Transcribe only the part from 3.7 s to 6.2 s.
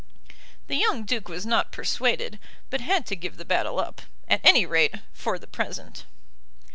up, at any rate, for the present.